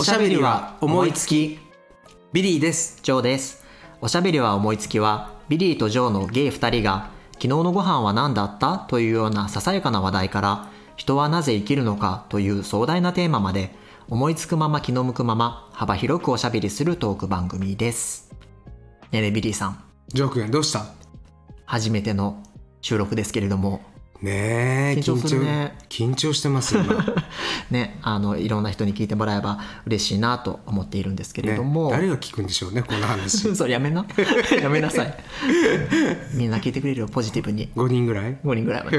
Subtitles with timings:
[0.00, 1.58] おしゃべりは思いつき。
[2.32, 3.00] ビリーです。
[3.02, 3.62] ジョーです。
[4.00, 8.78] おしゃべりは思いつきはビリーとジョーのゲイ2人が昨日のご飯は何だった？
[8.78, 13.74] というようなささやかな話題から人はなぜ生きるのかという壮大なテーマまで
[14.08, 18.32] 思いつくまま気の向くまま幅広くおしゃべりするトーク番組です。
[19.12, 19.84] ねえねえビリーさん。
[20.08, 20.86] ジョー君どうした？
[21.66, 22.42] 初めての
[22.80, 23.82] 収録ですけれども
[24.22, 25.78] ねえ緊張するね。
[25.88, 26.76] 緊張してます
[27.70, 33.38] ねあのいろんな人に聞いてもらえば嬉しいなと思っているんですけれねども、誰が聞くんでしょうねこの話。
[33.56, 34.04] そうやめな。
[34.60, 35.14] やめなさい。
[36.34, 37.68] みんな聞いてくれるよポジティブに。
[37.74, 38.98] 5人ぐらい？5人ぐらいまで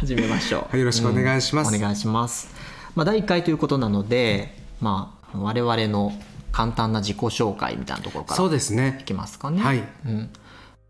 [0.00, 0.78] 始めましょう。
[0.78, 1.68] よろしくお願いします。
[1.68, 2.48] うんお願いします、
[2.94, 6.12] まあ、第1回ということなので、まあ、我々の
[6.52, 9.02] 簡単な自己紹介みたいなところからそういですね。
[9.04, 9.82] きますかね、はい。
[10.06, 10.30] うん、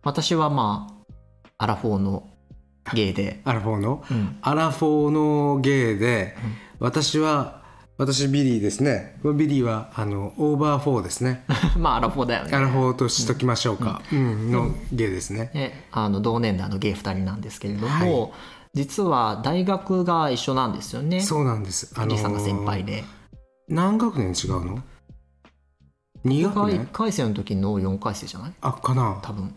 [0.02, 0.94] 私はまあ
[1.56, 2.28] アラフォーの
[2.92, 5.10] ゲイで、アラフォーのうん、アラフォー
[5.54, 6.36] のゲイで、
[6.78, 7.64] 私は
[7.96, 9.16] 私ビリーですね。
[9.22, 11.44] ビリーはあのオーバーフォーですね。
[11.78, 12.56] まあアラフォーだよね。
[12.56, 14.50] アラフォーとしときましょうか、うん。
[14.50, 18.32] のゲイですね、ねあの同年代のゲイ2人なんですけれども、はい。
[18.74, 21.20] 実は大学が一緒なんですよね。
[21.20, 21.94] そうなんです。
[21.96, 23.04] あリーさんが先輩で。
[23.68, 24.82] 何学年違うの
[26.24, 28.52] ？2僕が1学年回生の時の4回生じゃない？
[28.60, 29.20] あかな。
[29.22, 29.54] 多分。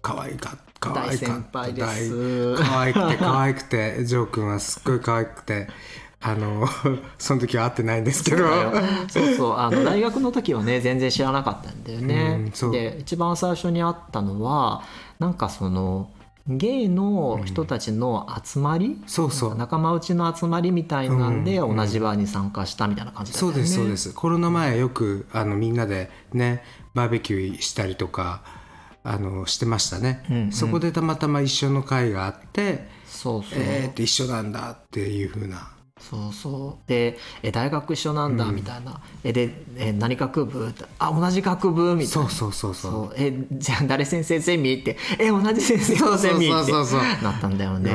[0.00, 5.68] 可愛かっ大先輩で大す可愛くて可愛くて ジョー君はすっごい可愛くて
[6.20, 6.66] あの
[7.18, 8.44] その時は会ってないんですけど。
[9.08, 9.56] そうそう。
[9.56, 12.70] あの 大学の時はね全然知らなかったんだようねう。
[12.70, 14.82] で一番最初に会ったのは
[15.18, 16.10] なんかその
[16.46, 19.54] ゲイの人たちの集まり、そうそう。
[19.54, 23.54] 仲間内の集まりみたいなんでうん同じ場に参加したみたいな感じだったよね。
[23.54, 24.12] そうですそうです。
[24.12, 26.62] コロナ前よくあのみんなでね
[26.94, 28.42] バーベキューしたりとか
[29.04, 30.52] あのしてましたね、うんうん。
[30.52, 35.72] そこでたまたま一緒の会があって、そうそう、えーって一緒なんだっていう風な。
[35.98, 36.88] そうそう。
[36.88, 38.56] でえ大学一緒なんだうん。
[38.56, 42.28] みたいな、えでえ何学部あ同じ学部みたいな。
[42.28, 42.92] そうそうそうそう。
[42.92, 43.14] そう。
[43.16, 44.96] えじゃあ誰先生ゼミって。
[45.18, 46.46] え同じ先生のゼミって。
[46.48, 47.92] そうそうそうそうなったんだよね。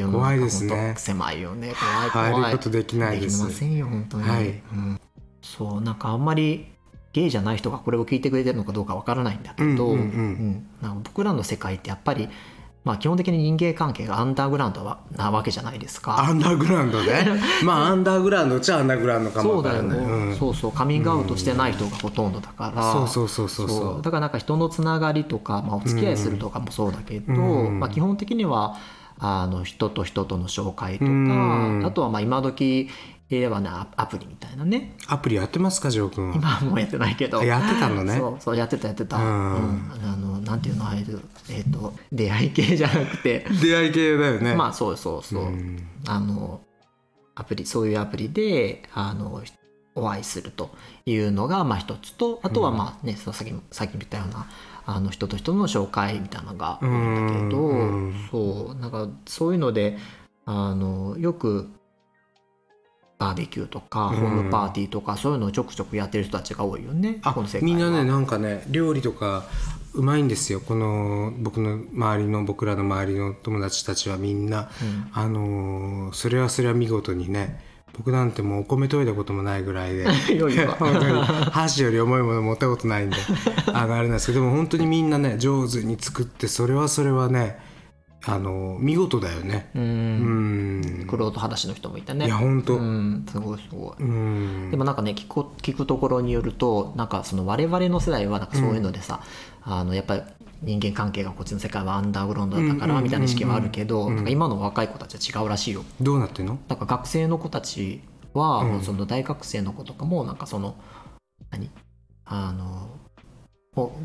[0.00, 0.12] うん。
[0.12, 0.94] 怖いですね。
[0.96, 1.72] 狭いよね。
[1.74, 2.32] 怖い怖い。
[2.42, 3.38] 入ることできないです。
[3.38, 4.46] できませんよ本当に、はい。
[4.46, 5.00] うん、
[5.42, 5.80] そう。
[5.80, 6.66] なんかあんまり
[7.12, 9.96] ゲイじゃない人がこれを聞いてくれてるのかどうかわからないんだけど、うんうんうん。
[9.96, 10.66] うん。
[10.82, 12.28] なんか僕らの世界ってやっぱり
[12.84, 16.18] まあ基本的に人間関係がアンダーグラウンドはなわけじゃないですか。
[16.24, 17.24] アンダーグラウンドで
[17.64, 20.36] まあアンダーグラウンドっちゃアンダーグラウンドかもそうだよ、わからない、うん。
[20.36, 20.72] そうそう。
[20.72, 24.02] カミングアウトしてない人がほとんどだから、そうそうそうそうそう。
[24.02, 27.80] だからなんか人のつながりとか、まあ、お付き合いするとかもそうだけど、うん。
[27.80, 28.76] まあ、基本的には
[29.18, 31.82] あの人と人との紹介とか、うん。
[31.84, 32.88] あとはまあ今時
[33.28, 34.96] で言えばねアアプリみたいなね。
[35.06, 36.34] アプリやってますかジョー君は？
[36.36, 37.44] 今はもうやってないけど。
[37.44, 38.16] やってたのね。
[38.16, 39.24] そうそうやってたやってた、うん。
[39.24, 39.92] うん。
[40.02, 43.46] あのなんていうのあえー、と出会い系じゃなくて。
[43.62, 44.54] 出会い系だよね。
[44.54, 45.86] まあそうそうそう、うん。
[46.06, 46.60] あの
[47.34, 49.42] アプリそういうアプリであの
[49.94, 50.70] お会いすると
[51.06, 54.46] いうのがまあ一つとあとはまあね、そのさっきさっき言ったような
[54.86, 58.28] あの人と人の紹介みたいなのが多いんだけど、うん。
[58.30, 59.98] そうなんかそういうので
[60.46, 61.68] あのよく
[63.18, 64.16] バーベキューとか、うん。
[64.16, 67.66] ホームパーティーとかそういうのをちょくちょくやってる人たちが多いよねあこの世界は。
[67.66, 69.44] みんなねなんかね料理とか
[69.94, 70.60] うまいんですよ。
[70.60, 75.10] この僕の周りの僕らの周りの友達たちはみんな、うん。
[75.12, 77.60] あのーそれはそれは見事にね
[77.96, 80.04] 僕なんてもうお米研いだこともないぐらいで。
[80.78, 81.22] 本当に。
[81.50, 83.16] 箸より重いもの持ったことないんで。
[83.72, 87.58] あのあれなんですけどでも本当にみんなね上手に作ってそれはそれはね
[88.28, 89.70] あの見事だよね。
[89.74, 90.80] ううん。
[90.80, 92.26] んクロート裸足の人もいたね。
[92.26, 92.76] いや本当。
[92.76, 93.26] うん。
[93.30, 94.02] すごいすごい。
[94.02, 94.70] うん。
[94.70, 99.22] でもなんかね聞く聞くところによるとなんかその我々の世代はなんかそういうのでさ、
[99.62, 100.22] あのやっぱり
[100.62, 102.84] 人間関係がこっちの世界はアンダーグラウンドだったかうんうん。
[102.84, 105.84] うんうんらみたいな意識はあるけど、なんか今の若い子たちは違うらしいよ。
[106.00, 106.58] どうなってんの？
[106.68, 108.02] なんか学生の子たち
[108.34, 108.82] は、うん。
[108.82, 110.76] その大学生の子とかもなんかその
[111.50, 111.70] 何？
[112.26, 113.07] あのぼ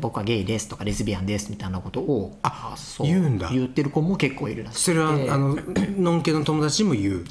[0.00, 3.50] 僕はゲイですとかレズビアンですみたいなことをあそう言うんだ。
[3.50, 4.82] 言ってる子も結構いるらしくて。
[4.82, 5.56] それはあの
[5.98, 7.24] のんけの友達にも言う。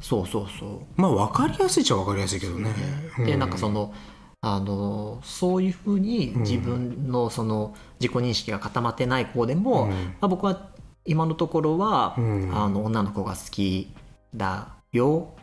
[0.00, 1.00] そうそうそう。
[1.00, 2.70] まあ分かりやすいっちゃ分かりやすいけどね。
[3.18, 3.92] でうなんかその
[4.40, 9.90] あのそういうふうに自分のその自己認識が固まってない子でも、うん。
[9.90, 10.70] まあ、僕は
[11.04, 12.50] 今のところは、うん。
[12.54, 13.92] あの女の子が好き
[14.34, 15.34] だよ。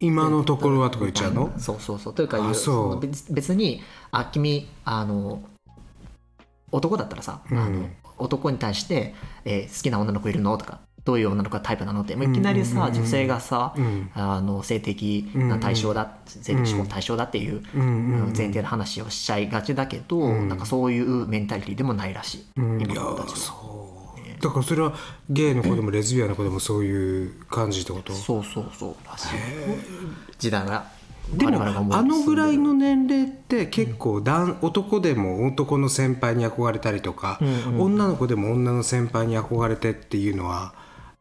[0.00, 1.52] 今のところはとか言っちゃうの？
[1.56, 2.14] そうそうそう。
[2.14, 2.90] というか言うあそう。
[2.96, 3.80] の別別に
[4.10, 5.40] あ君あの
[6.76, 7.58] 男だったらさ、うん。
[7.58, 7.88] あの
[8.18, 13.02] 男に対して、えー好きな女の子いるの?」とか「どういう女の子がタイプなの?」ってもういきなりさ、うんうんうんうん。
[13.02, 14.10] 女性がさ、うん。
[14.14, 17.90] あの性的な対象だ、性的指向の対象だっていううんうんう
[18.30, 18.32] ん。
[18.36, 20.48] 前提の話をしちゃいがちだけど、うん。
[20.48, 23.74] なんかそういうメンタリティでもないらしい、今の子たちは
[24.40, 24.92] だからそれは
[25.30, 28.12] ゲイの子でもレズビアンの子でもそういう感じってこと？
[28.12, 29.28] そうそうそうらしい。
[30.38, 30.84] 時代が
[31.32, 40.74] でもあのぐらいの年齢って結構男男でも男の先輩に憧れたりとか、うんうん女の子でも女の先輩に憧れてっていうのは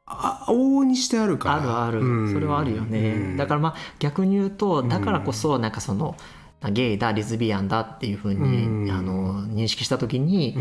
[0.05, 1.55] あ往々にしてあるから。
[1.55, 2.33] あるある、うん。
[2.33, 3.37] それはあるよね、うん。
[3.37, 6.15] だからまあ逆に言うとだからこそなんかその、
[6.71, 8.91] ゲイだレズビアンだっていうふうに、うん。
[8.91, 10.59] あの認識した時に、う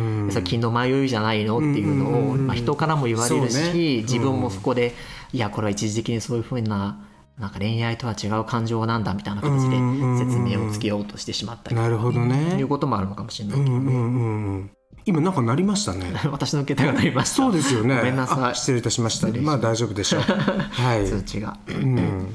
[0.59, 2.47] の迷いじゃないのっていうのを、うん。
[2.47, 4.95] まあ、人からも言われるし、自分もそこで、
[5.33, 6.99] いやこれは一時的にそういうふうな
[7.43, 12.57] なんか恋愛とは違う感情なんだみたいな形でうん説明をつけようとしてしまったり、なるほどね。
[12.57, 13.71] いうこともあるのかもしれないけど。
[13.73, 14.71] ね、んうんうん
[15.05, 16.13] 今なんかなりましたね。
[16.31, 17.35] 私の携帯が鳴りました。
[17.35, 17.97] そうですよね。
[17.97, 18.45] ごめんなさい。
[18.53, 19.27] あ失礼いたしました。
[19.41, 20.23] まあ大丈夫でしょう。
[20.23, 21.59] はい、通知が。
[21.67, 22.33] うん。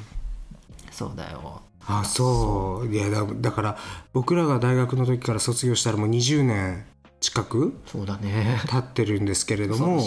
[0.92, 1.62] そうだよ。
[1.86, 2.94] あそう。
[2.94, 3.78] いやだだから
[4.12, 6.86] 僕らが大学の時から卒業したらもう20年
[7.22, 8.60] 近くそうだね。
[8.68, 10.02] 経ってるんですけれども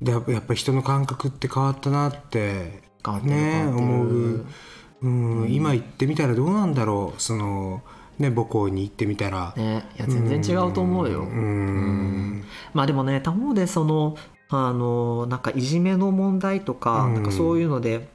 [0.00, 4.46] でやっぱやっぱ人の感覚って変わったなって変わってるね思う、
[5.00, 7.22] うん今行ってみたらどうなんだろう。
[7.22, 7.82] その
[8.18, 12.44] ね母校に行ってみたら、ねいや全然違うと思うよ、うん。
[12.74, 14.16] まあでもね他方でその
[14.48, 17.14] あのなんかいじめの問題とか,、うん。
[17.14, 18.08] なんかそういうので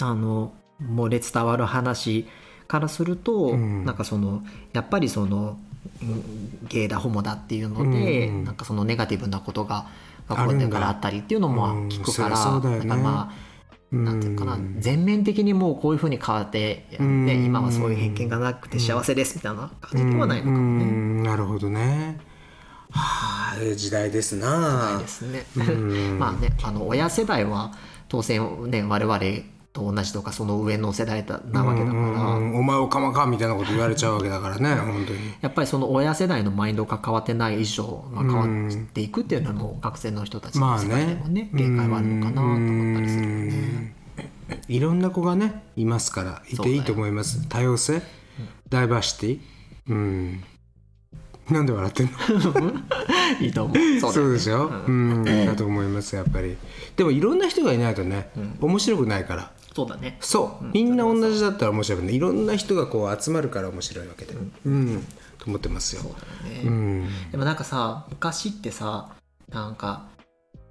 [0.00, 0.52] あの
[0.82, 2.26] 漏れ伝わる話
[2.66, 3.84] からすると、うん。
[3.84, 5.56] なんかそのやっぱりその
[6.02, 8.44] うんゲイだホモだっていうので、うん。
[8.44, 9.86] なんかそのネガティブなことが
[10.28, 13.45] 学校でからあったりっていうのも聞くから、だまあ
[13.92, 17.26] なんていうかな全面的にもうこういうふうに変わって、うん。
[17.26, 20.84] で今はそういう偏見がなくて幸せですみたいな感じではないのかもね。
[20.84, 21.22] うん。
[21.22, 22.18] なるほどね。
[22.90, 25.46] はあええ時代ですなないですね。
[25.56, 26.18] うん。
[26.18, 27.72] まあねあの親世代は
[28.08, 35.18] 当然ね我々と同じとかその上の世代だなわけだから、うんお前おかまかみたいなこと言われちゃうわけだからね本当に。
[35.42, 43.96] やっぱりその親世代のマインドが変わってない以上、まあ、変わっていくっていうのも学生の人たちの世界でもね,、限界はあるのかなと思ったりするよね。
[44.68, 47.46] いろんな子がねいますからいていいと思います。
[47.48, 48.00] 多様性
[48.70, 49.40] ダイバーシティ。
[49.88, 50.44] うん。
[51.50, 52.72] なんで笑ってんの？
[53.40, 53.76] いいと思う。
[53.76, 54.00] そうね。
[54.00, 56.56] そうでしょ、うん、だと思いますやっぱり。
[56.96, 58.30] でもいろんな人がいないとね、
[58.60, 60.16] 面白くないからそうだね。
[60.22, 64.32] そう、みんな同じだったら面白くないいろんな人がこう集まるから面白いわけで
[64.64, 65.06] うん、
[65.38, 66.02] と思ってますよ。
[66.02, 66.62] そうだよね。
[66.66, 67.08] うん。
[67.30, 69.10] でもなんかさ昔ってさ
[69.50, 70.06] なんか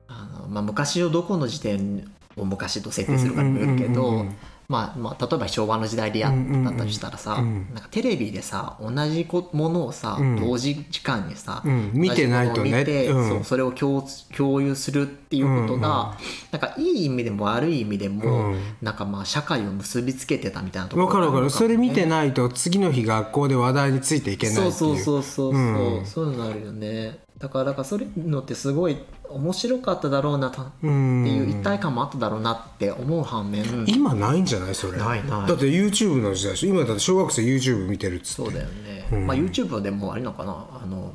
[0.07, 4.35] あの、まあ、昔をどこの時点を昔と設定するかにもよるけど、うんうんうんうん
[4.67, 6.33] まあ、まあ例えば昭和の時代でやっ
[6.63, 7.67] たとしたらさ、うん。
[7.73, 10.35] なんかテレビでさ同じこものをさ、うん。
[10.39, 11.91] 同時時間にさ、うん。
[11.93, 12.81] 見てないとね。
[12.81, 13.29] うん。
[13.29, 14.03] そうそれを共
[14.35, 16.17] 共有するっていうことが、
[16.51, 18.59] なんかいい意味でも悪い意味でも、うん。
[18.81, 21.49] なんかまあ社会を結びつけてたみたいなところわかるわかる。
[21.51, 24.71] それ見てなないと次の日学校で話題についていけないっていう。
[24.71, 25.53] そうそうそうそう。
[25.53, 25.61] そう、
[25.97, 26.05] うん。
[26.05, 27.19] そういうのあるよね。
[27.37, 28.97] だからだからそういうのってすごい
[29.29, 34.97] 面白かっただろうなとっうんていう一体感もあっただろうなって思う反面、今ないんじゃないそれ。
[34.97, 35.47] ないない。
[35.47, 36.69] だって YouTube の時代でしょ。
[36.69, 38.49] 今だって小学生 YouTube 見てるっつって。
[38.49, 39.27] そうだよね、うん。
[39.27, 40.51] まあ YouTube でもあれなのかな。
[40.83, 41.13] あの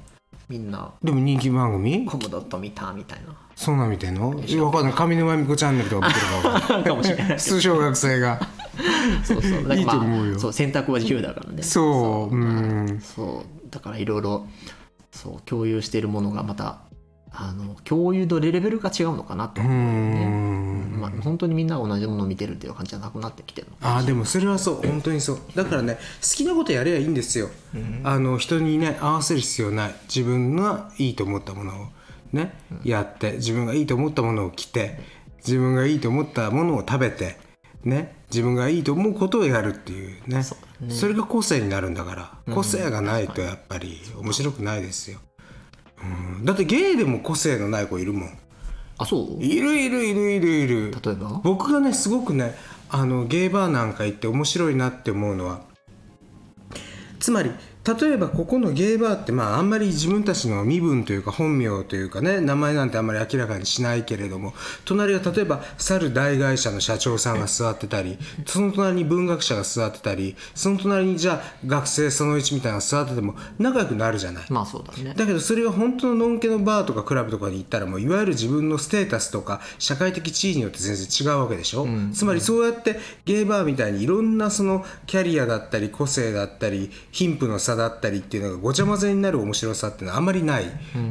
[0.49, 0.91] みんな。
[1.03, 2.07] でも人気番組？
[2.07, 3.35] コムドット見たみたいな。
[3.55, 4.31] そんなん見てんの？
[4.31, 4.93] わかんない。
[4.93, 7.39] 上沼恵美子チャンネルとか見てるかわ かもしれない。
[7.41, 8.41] 数小学生が。
[9.25, 9.53] そうそう。
[9.53, 10.39] だからいいと思うよ。
[10.39, 11.63] そう選択は自由だからね。
[11.63, 12.35] そう。
[12.35, 13.01] うん。
[13.01, 13.71] そう。
[13.71, 14.47] だからいろいろ
[15.13, 16.79] そう共有しているものがまた
[17.33, 21.01] あの共有のレベルが違うのかなとう思うよね、ん。
[21.01, 24.87] まあ、本当にみんな同じものを見てるっていう感じじゃなくなってきてるのあーでもそれはそう。
[24.87, 25.39] 本当にそう。
[25.55, 26.01] だからね好
[26.37, 27.49] きなことやればいいんですよ、
[28.05, 29.95] あの人にね合わせる必要ない。
[30.09, 31.87] 自分がいいと思ったものを
[32.33, 32.55] ね、
[32.85, 35.01] やって自分がいいと思ったものを着て
[35.39, 37.37] 自分がいいと思ったものを食べて
[37.85, 40.45] ね自分がいいと思うことをやるっていうね。
[40.81, 41.09] ね。
[41.09, 42.15] れが個性になるんだか
[42.47, 45.19] ら、個性がないとやっぱり面白くないですよ、
[46.03, 48.39] うん、だってゲイでも個性のない子いるもん。
[48.99, 49.43] あそう？
[49.43, 50.91] いるいるいるいるいる。
[51.05, 51.41] 例えば？
[51.43, 52.55] 僕がねすごくね
[52.89, 55.61] あのゲイバーなんか行って面白いなって思うのは。
[57.19, 57.51] つまり
[57.83, 64.53] 例えばここのゲイバーってまああんまり自分たちの身分というか本名というかね名前なんてあんまり明らかにしないけれども
[64.85, 74.45] 隣は例えば猿大会社の社長さんが座ってたりその隣に文学者が座ってたりその隣にじゃあ学生その1みたいなのが座ってても仲良くなるじゃない。
[74.51, 75.15] まあそうだね。
[75.15, 90.65] だけどそれが本当ののんけのバーとかクラブとかに行ったらもういわゆる自分のステータスとか社会的地位によって全然違うわけでしょ、つまりそうやってゲイバーみたいにいろんなそのキャリアだったり個性だったり貧富の差だったりっていうのがごちゃ混ぜになる面白さっていうのはあんまりない、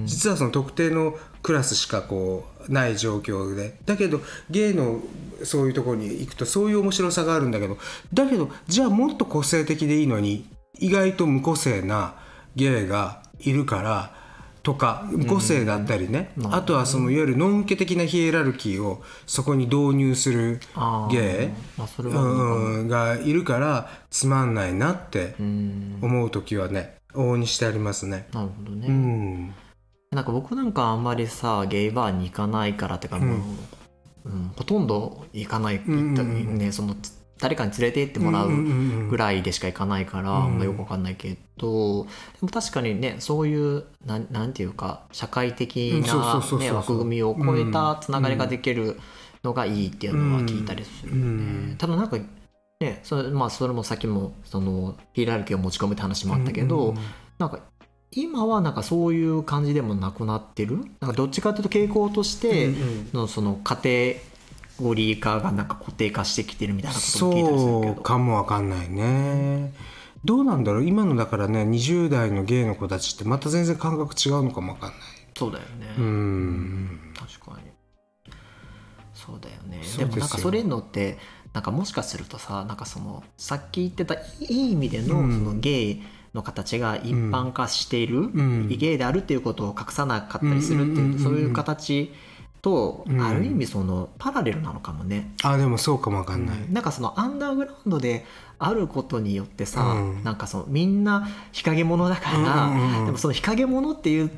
[0.06, 3.78] 実はその特定のクラスしかこうない状況で。
[3.86, 5.02] だけどゲイの
[5.44, 7.78] そういうところに行くとそういう面白さがあるんだけど
[8.14, 12.16] だけどじゃあもっと個性的でいいのに意外と無個性な
[12.56, 14.19] ゲイがいるから
[14.62, 20.60] とか個性だったりね、あとはそのいわゆるのんけ的なヒエラルキーをそこに導入する
[21.12, 28.28] 芸、まあ、うん、がいるからつまんないなって思う時はね往々にしてありますね。
[28.34, 29.54] なるほどね、うん。
[30.12, 36.96] なんか僕なんかあんまりさゲイバーに行かないからってかもう、うんほとんど行かない、ねその
[37.40, 38.50] 誰かに連れて行ってもらう
[39.08, 40.58] ぐらいでしか行かないから、うん。
[40.58, 42.04] まあ、よくわかんないけど。
[42.04, 42.10] で
[42.42, 49.00] も確かにねそういうなんなんていうか社会的な枠組みを超えたつながりができる
[49.44, 51.22] のがいいっていうのは聞いたりするよね。
[51.22, 51.26] う
[51.74, 51.76] ん。
[51.78, 52.18] ただなんか
[52.82, 56.94] ねそれ,、まあ、それもさっきもそのヒエラルキーを持ち込むって話もあったけど、
[57.38, 57.60] なんか
[58.12, 60.78] 今はなんかそういう感じでもなくなってる？
[61.00, 62.74] なんかどっちかというと傾向として
[63.14, 64.29] のその家庭
[64.82, 67.94] ゴリー化がなんか固定化してきてるみたいなことも聞いたりするけど。
[67.96, 69.74] そうかもわかんないね。
[70.26, 70.86] どうなんだろう？
[70.86, 75.00] 今のだからね20代のゲイの子たちってまた全然感覚違うのかもわかんない。
[75.38, 77.14] そうだよね、うん。
[77.18, 78.34] 確かに。
[79.14, 79.80] そうだよね。
[79.84, 81.18] そうでもなんかそれのって
[81.54, 85.34] なんかもしかするとさなんかそのさっき言ってたいい意味でのうん。
[85.34, 92.14] そのゲイの形が一般化している、んゲイであるっていうことを隠さなかったりするっていう,、うんうんうんうんそういう形
[92.62, 93.22] と、うん。
[93.22, 96.58] ある意味そのパラレルなのかもね、あでもそうかもわかんない。
[96.72, 98.26] なんかそのアンダーグラウンドで
[98.58, 100.24] あることによってさ、うん。
[100.24, 104.32] なんかそのみんな日陰者だから、うんうんうんでもその日陰者っていう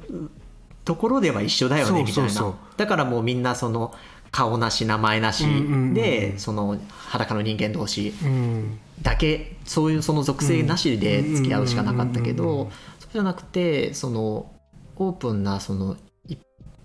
[0.85, 2.53] ところでは一緒だよねみたいな。
[2.77, 3.93] だからもうみんなその
[4.31, 5.57] 顔なし名前なしうんうん。
[5.57, 8.79] うんで、その裸の人間同士うん。
[9.01, 14.51] だけそういうその属性なしで付き合うしかなかったけうんうんうんうんどそうじゃなくてその
[14.97, 15.97] オープンなそのい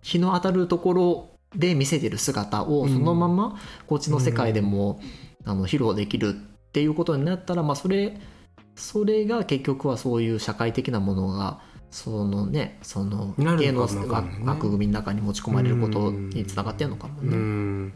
[0.06, 3.58] 日の当たるところで見せてる姿をそのまま
[3.88, 5.00] こっちの世界でも、
[5.44, 8.16] あの披露できるっていうことになったら、まあ、それ
[8.76, 11.60] それが結局はそういう社会的なものが
[11.90, 14.46] そのねその芸ののかもわかんないね。
[14.46, 17.92] 枠組みの中に持ち込まれることにつながってるのかもうね。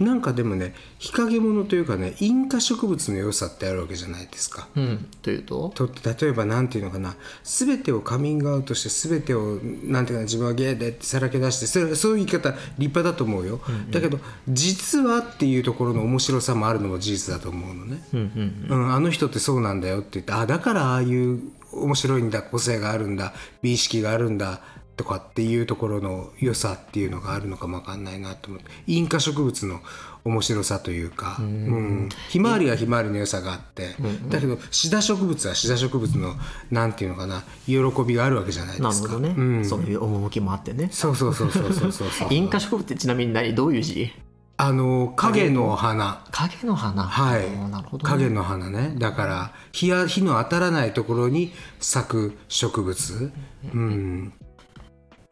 [0.00, 4.68] んなんかでもね日陰者というかね引火植物の良さってあるわけじゃないですか。
[4.76, 5.70] うん、というと？
[5.74, 18.82] と例えばなんていうのかな全てをカミングアウトして全てをなんていうかな自分はゲイでってさらけ出してそれそういう言い方立派だと思うよ、だけど実はっていうところの面白さもあるのも事実だと思うのね、うんうん。
[18.82, 21.40] うん、あの人ってそうなんだよって言ってあだからああいう
[21.72, 24.60] 面白いんだ個性があるんだ美意識があるんだ
[24.98, 28.68] とかっていうところの良さっていうのがあるのかもわかんないなと思って。
[28.86, 29.80] 引火植物の
[30.24, 32.08] 面白さというか、うん。
[32.28, 33.94] ひまわりはひまわりの良さがあって、
[34.28, 36.34] だけどシダ植物はシダ植物の
[36.70, 37.44] なんていうのかな。
[37.66, 37.76] 喜
[38.06, 39.08] びがあるわけじゃないですか。
[39.08, 39.64] なるほどね、うん。
[39.64, 40.88] そういう趣もあってね。
[40.92, 42.28] そうそうそうそうそうそうそう。
[42.34, 44.12] 引火植物ってちなみに何どういう字？
[44.60, 46.24] あの影の花。
[46.32, 47.04] 影の花。
[47.04, 47.44] はい。
[48.02, 48.96] 影の花ね。
[48.98, 53.30] だから日や日の当たらないところに咲く植物、
[53.72, 54.32] うん、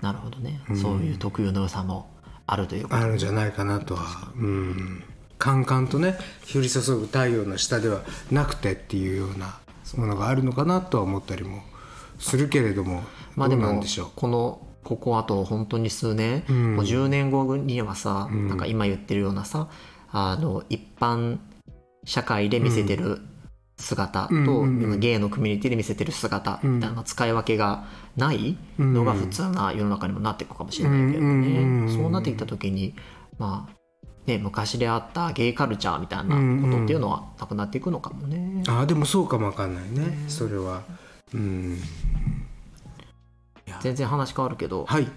[0.01, 2.11] なるほどね、そういう特有の良さも
[2.47, 2.97] あるということ。
[2.97, 5.03] あるんじゃないかなとは、うん、
[5.39, 6.19] カンカンとね
[6.55, 9.59] 降り注ぐ太陽の下ではなくてっていうような
[9.97, 11.63] ものがあるのかなとは思ったりも
[12.19, 13.03] するけれども、
[13.37, 13.83] まあでも
[14.15, 16.77] このここあと本当に数年、うん。
[16.77, 18.49] もう10年後にはさ、ん。
[18.49, 19.69] なんか今言ってるようなさ
[20.13, 21.39] あの一般
[22.05, 23.29] 社会で見せてるうん
[24.31, 24.47] うん
[24.93, 27.85] うんゲイのコミュニティで見せてる姿みたいな使い分けが
[28.17, 31.95] ないのが普通な世の中にもなっていくかもしれないけどね、うんうんうんうん。
[31.95, 32.95] そうなってきた時に
[33.39, 33.77] まあ
[34.27, 38.65] ね、昔であったゲイカルチャーみたいなことっていうのはなくなっていくのかもね。
[38.67, 40.83] ああでもそうかもわかんないね、それは。
[41.33, 41.79] うん、
[43.83, 45.09] 全然話変わるけど、はい。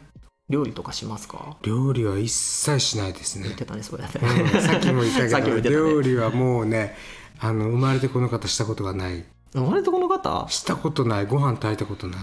[0.49, 1.57] 料理とかしますか？
[1.63, 3.45] 料理は一切しないですね。
[3.45, 3.55] 言っ。
[3.55, 4.61] てたねそれうん。
[4.61, 5.69] さっきも言ったけど、 ね。
[5.69, 6.95] 料理はもうね
[7.41, 9.25] あの生まれてこの方したことがない。
[9.53, 10.46] 生まれてこの方？
[10.50, 11.25] したことない。
[11.25, 12.19] ご飯炊いたことない。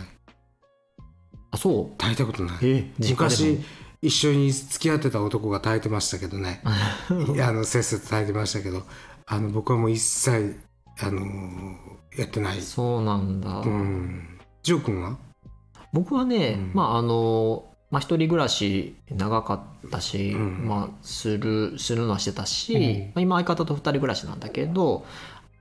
[1.51, 1.99] あそう？
[1.99, 2.57] 炊いたことない。
[2.63, 3.65] え実家で昔も
[4.03, 6.61] 一緒に付き合ってた男が炊いてましたけどね。
[6.67, 8.83] あのせっせと炊いてましたけど
[9.27, 10.61] あの僕はもう一切
[11.01, 11.23] あの
[12.17, 12.61] やってない。
[12.61, 14.39] そうなんだ、うん。
[14.63, 15.17] ジョー君は？
[15.93, 16.71] 僕はね、うん。
[16.75, 17.65] まああの
[17.97, 20.69] まあ一人暮らし長かったし、うん。
[20.69, 22.83] まあするするのはしてたし、うん。
[23.07, 25.07] まあ、今相方と二人暮らしなんだけど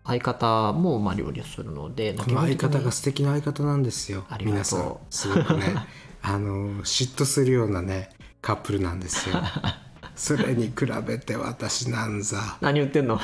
[0.04, 4.54] 相方もまあ料理をするのでこの相方が基素敵な相方なんですよありがとう。
[4.54, 4.98] 皆さん。
[5.10, 5.75] すごくね。
[6.24, 8.10] あの嫉妬するようなね
[8.42, 9.38] カップルなんですよ。
[10.18, 12.58] それに比べて私なんざ。
[12.60, 13.18] 何言ってんの？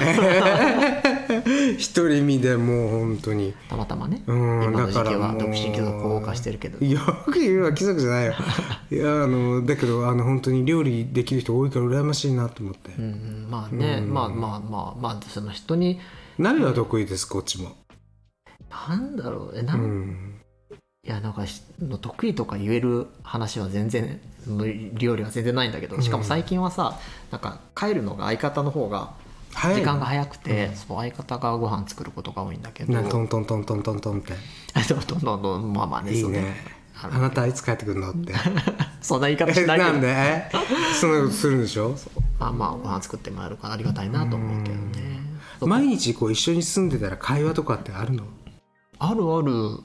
[1.96, 3.54] 独り身でもう本当に。
[3.70, 6.86] たまたまね、うん今の時期はだからもう独身貴族を謳歌してるけど。
[6.86, 8.34] よく言うわ貴族じゃないよ。
[8.92, 16.00] いやあのだけどあの本当に料理できる人多いから羨ましいなと思って、うんまあね、まあまあまあまあその人に
[16.38, 17.76] 鍋は得意ですこっちも、
[18.90, 20.42] なんだろうえな、うんん、
[21.06, 21.62] いやなんかし
[22.02, 24.20] 得意とか言える話は全然
[24.94, 27.00] 料理は全然ないんだけどしかも最近はさ、
[27.32, 29.14] なんか帰るのが相方の方が
[29.54, 32.94] 時間が早くて、そう相方がご飯作ることが多いんだけど。
[32.94, 34.34] トントントントントントンって。
[34.90, 36.56] どんどんどんどんまあまあねいいね。
[37.04, 38.34] あなたいつ帰ってくるのって。
[39.02, 39.92] そんな言い方えしないけど。
[39.92, 40.08] なんで？
[40.10, 40.52] え
[41.00, 41.96] そんなことするんでしょ？
[42.40, 45.20] まあまあご飯作ってもらえるからありがたいなと思うけどね。
[45.62, 48.24] 毎日こう一緒に住んでたら会話とかってあるの？
[49.00, 49.80] あるある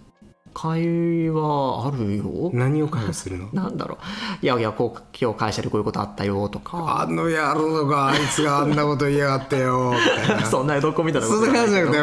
[0.58, 2.50] 会話あるよ？
[2.54, 3.48] 何を会話するの？
[3.52, 3.98] なんだろ
[4.42, 4.44] う。
[4.44, 7.02] いやいやこう今日会社でこういうことあったよとか。
[7.02, 10.46] あの野郎があいつがあんなこと言いやがってよみたいな。
[10.48, 12.00] そんな江戸っ子みたいなそんな感じじゃなくて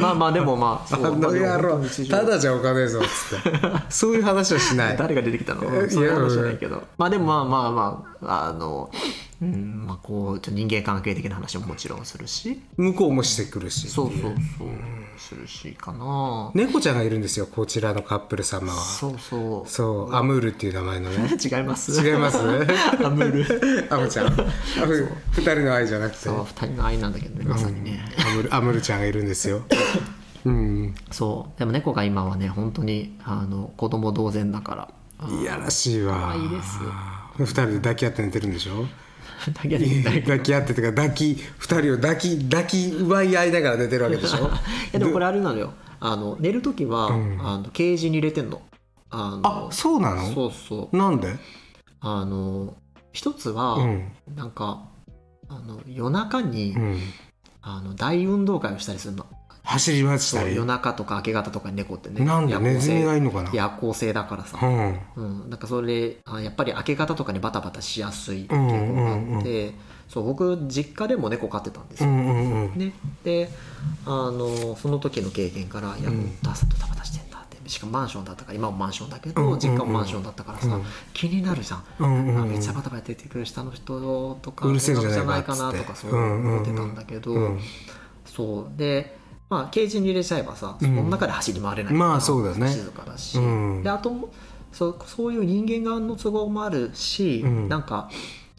[0.00, 3.60] まあまあでもまあそうあの野郎ただじゃおかねえぞっつって。
[3.88, 4.96] そういう話はしない。
[4.98, 5.62] 誰が出てきたの？
[5.64, 6.84] えそういう話じゃないけど。
[6.98, 8.90] まあでもまあまあまああの
[9.42, 12.60] うんまあこう人間関係的な話ももちろんするし。
[12.76, 13.88] 向こうもしてくるし。
[13.88, 14.34] そうそうそう。
[15.18, 16.50] するしかな。
[16.54, 18.80] 猫ちゃんがいるんですよこちらのカップル様は。
[18.80, 19.68] そうそう。
[19.70, 21.36] そうアムールっていう名前のね。
[21.42, 22.00] 違います。
[22.06, 22.38] 違います？
[22.38, 23.94] アムール。
[23.94, 24.26] アムちゃん。
[24.26, 24.30] ア
[24.86, 26.18] ム二人の愛じゃなくて。
[26.18, 29.62] そう二人の愛なんだけどねまさにね、アムルアムルちゃんがいるんですよ。
[30.44, 30.94] うん。
[31.10, 31.58] そう。
[31.58, 34.88] でも猫が今はね本当にあの子供同然だから。
[35.18, 36.14] あいやらしいわ。
[36.14, 36.78] 可愛いです
[37.44, 38.86] 二人で抱き合って寝てるんでしょ？
[39.52, 44.50] だけでい抱き合っててか抱き二人を抱き抱き奪い合いながら寝てるわけでしょ？
[44.92, 45.72] やでもこれあれなのよ。
[46.00, 47.10] あの寝る時は、あ
[47.58, 48.60] のケージに入れてんの。
[49.10, 50.32] あのあそうなの？
[50.34, 50.96] そうそう。
[50.96, 51.34] なんで？
[52.00, 52.74] あの
[53.12, 54.12] 一つは、うん。
[54.34, 54.82] なんか
[55.48, 57.00] あの夜中に、うん。
[57.62, 59.26] あの大運動会をしたりするの
[59.66, 60.54] 走り回したり。
[60.54, 62.24] 夜中とか明け方とかに猫ってね。
[62.24, 62.74] なんで夜行性。
[62.74, 63.50] ネズミがいるのかな。
[63.52, 65.00] 夜行性だからさ、うん。
[65.16, 69.74] うん、なんかそれあやっぱり明け方とかにバタバタしやすいっていうのがあって、
[70.08, 72.78] そう僕実家でも猫飼ってたんですよ、うんうんうん。
[72.78, 72.92] ね、
[73.24, 73.50] で
[74.04, 77.56] あのその時の経験から「いやもう朝とバタバタしてんだ」って。
[77.68, 80.84] しかもマンションだったから今もマンションだけど、うんうんうん実家もマンションだったからさ、うん。
[81.12, 82.42] 気になるじゃん、うんうんうん。
[82.42, 87.60] あめっちゃバタバタ出てくる下の人とかうるせえんじゃないかなとかそう思ってたんだけど、うん。
[88.24, 88.78] そう。
[88.78, 89.18] で
[89.48, 90.88] まあケージに入れちゃえばさ、うん。
[90.88, 92.68] その中で走り回れないからまあそうだね。
[92.68, 93.82] 静かだし、うん。
[93.82, 94.30] であと
[94.72, 97.68] そうそういう人間側の都合もあるし、うん。
[97.68, 98.10] なんか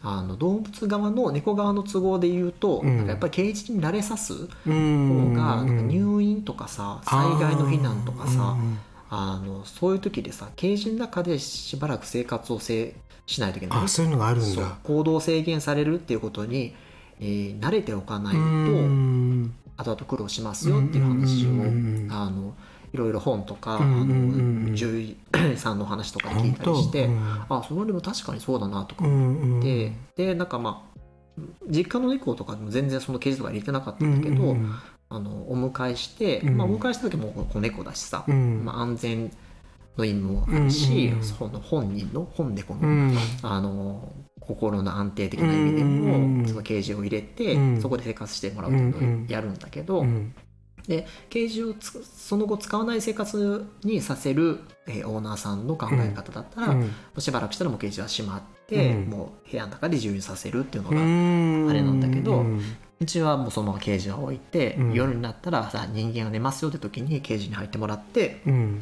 [0.01, 2.97] あの動物側の猫側の都合で言うと、うん。
[2.97, 4.33] なんかやっぱりケージに慣れさす
[4.65, 5.33] うん。
[5.33, 8.79] 方が、入院とかさ災害の避難とかさ、うん。
[9.09, 12.95] あのそういう時でさケージの中でしばらく生活をせ
[13.25, 13.83] しないといけない。
[13.83, 14.77] あそういうのがあるんだ。
[14.83, 16.73] 行動制限されるっていうことに、
[17.19, 22.11] えー慣れておかないと、うん後々苦労しますよっていう話を、うんうんうんうん。
[22.11, 22.53] あの
[22.93, 24.67] いろいろ本とか、うんうんうんうん。
[24.67, 25.17] あの獣医
[25.57, 29.05] さんの話とか聞いたりして、本あそれでも確かにそうだなとか。
[29.05, 34.75] うん思うんって、でなんかまあ実家の猫とかでも全然そのケージとか入れてなかったんだけど、うんうん
[35.09, 36.57] あのお迎えして、うん。
[36.57, 38.65] まあ、お迎えした時も子猫だしさ、うん。
[38.65, 39.31] まあ、安全
[39.97, 41.23] の意味もあるし、うんうんうん。
[41.23, 43.17] その本人の本猫の,、うん。
[43.41, 44.11] あの
[44.47, 47.81] 心の安定的な意味でもそのケージを入れて、うん。
[47.81, 50.33] そこで生活してもらうっていうのをやるんだけど、うん
[50.87, 56.75] でケージをつその後使わない生活にさせる、えーオーナーさんの考え方だったら、
[57.17, 59.09] しばらくしたらもうケージは閉まって、うん。
[59.09, 61.69] もう部屋の中で自由にさせるっていうのうが、ん。
[61.69, 62.45] あれなんだけど
[62.99, 64.93] うちはもうそのままケージは置いて、うん。
[64.93, 68.81] 夜になったらさ人間が寝ますよって時にケージに入ってもらってうん。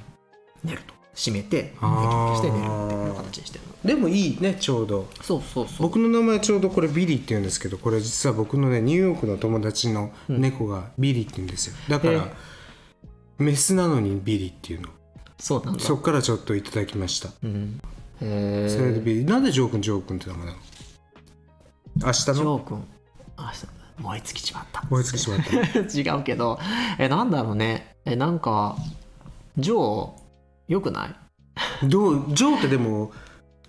[0.64, 3.76] 寝ると閉めてして寝るっていう形にしてるの。
[3.86, 5.08] でもいいねちょうど。
[5.22, 5.88] そうそうそう。
[5.88, 11.76] 僕の名前ちょうどこれビリーって言うんですけどこれ実は僕のねニューヨークの友達の猫がビリーって言うんですよ。
[11.90, 12.28] だから
[13.38, 14.90] メスなのにビリーっていうの。
[15.38, 15.80] そうなんだ。
[15.80, 17.30] そっからちょっといただきました。
[17.44, 17.80] うん。
[18.22, 20.58] へそれでえビリーなんでジョー君ジョー君って名前なの？
[21.98, 22.84] 明日のジョー君。
[23.38, 23.54] あ
[23.98, 24.84] 燃え尽きちまった。
[24.90, 25.80] 燃え尽きしまった。
[26.18, 26.60] 違うけど。
[27.00, 27.96] えなんだろうね。
[28.04, 28.76] えなんか
[29.58, 30.25] ジョー
[30.68, 31.16] よくない？
[31.88, 33.12] どうジョーってでも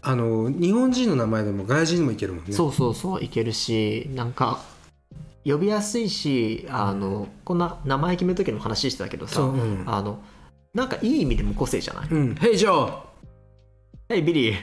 [0.02, 2.52] あの日本人の名前でも外人にもいけるもんね。
[2.52, 4.58] そうそうそういけるしなんか
[5.44, 9.82] 呼びやすいしあのこんな名前決める時の話してたけどさ、そううん。
[9.86, 10.18] あの
[10.74, 12.08] なんかいい意味で無個性じゃない？
[12.10, 12.92] うん「ヘイジョー!」
[14.08, 14.56] 「ヘイビリー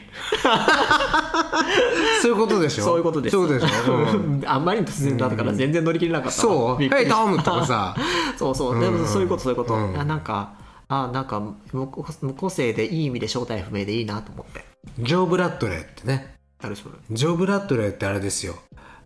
[2.21, 7.95] そういうことでしょそういうことでしょ、うん」 あんまりに突然だったから全然乗り切れなかったわそう「びっくりヘイトム!」とかさ。
[8.37, 9.99] そうそう、でもそういうことそういうこと、うん。
[9.99, 10.53] あなんか
[10.87, 11.41] あなんか
[11.71, 14.65] 無個性でいい意味で正体不明でいいなと思って。
[14.99, 16.35] ジョー・ブラッドレーってね。
[16.61, 16.95] 誰それ？
[17.11, 18.55] ジョー・ブラッドレーってあれですよ。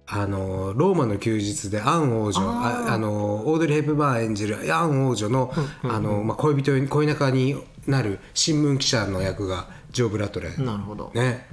[0.10, 5.52] あのローマの休日でアン王女あのオードリー・ヘップバーン演じるアン王女の,、
[5.84, 11.48] あのまあ、恋人に恋仲になる新聞記者の役がジョー・ブラッドレー、なるほど、ね。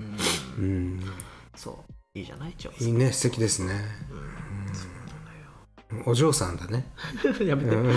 [0.58, 0.64] うん。
[0.64, 1.02] うん。
[1.56, 1.84] そ
[2.14, 2.18] う。
[2.18, 2.50] いいじゃない？
[2.52, 3.10] 一応いいね。
[3.10, 3.74] 素敵ですね。
[6.06, 6.86] お嬢さんだね。
[7.44, 7.90] やめて、うんう